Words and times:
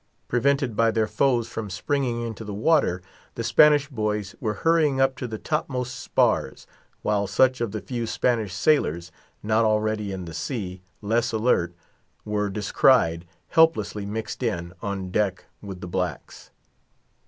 Prevented 0.27 0.75
by 0.75 0.89
their 0.89 1.05
foes 1.05 1.47
from 1.47 1.69
springing 1.69 2.21
into 2.23 2.43
the 2.43 2.55
water, 2.55 3.03
the 3.35 3.43
Spanish 3.43 3.87
boys 3.87 4.33
were 4.39 4.55
hurrying 4.65 4.99
up 4.99 5.15
to 5.17 5.27
the 5.27 5.37
topmost 5.37 5.99
spars, 5.99 6.65
while 7.03 7.27
such 7.27 7.61
of 7.61 7.71
the 7.71 7.81
few 7.81 8.07
Spanish 8.07 8.51
sailors, 8.51 9.11
not 9.43 9.63
already 9.63 10.11
in 10.11 10.25
the 10.25 10.33
sea, 10.33 10.81
less 11.03 11.31
alert, 11.31 11.75
were 12.25 12.49
descried, 12.49 13.27
helplessly 13.49 14.07
mixed 14.07 14.41
in, 14.41 14.73
on 14.81 15.11
deck, 15.11 15.45
with 15.61 15.81
the 15.81 15.87
blacks. 15.87 16.49